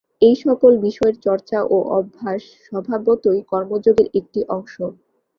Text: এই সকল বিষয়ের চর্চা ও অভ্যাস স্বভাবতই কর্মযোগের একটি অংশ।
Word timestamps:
এই 0.21 0.35
সকল 0.43 0.71
বিষয়ের 0.85 1.15
চর্চা 1.25 1.59
ও 1.67 1.77
অভ্যাস 1.97 2.41
স্বভাবতই 2.65 3.39
কর্মযোগের 3.51 4.07
একটি 4.19 4.39
অংশ। 4.49 4.75